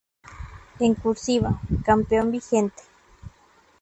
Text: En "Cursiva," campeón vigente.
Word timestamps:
En 0.79 0.95
"Cursiva," 0.95 1.61
campeón 1.85 2.31
vigente. 2.31 2.81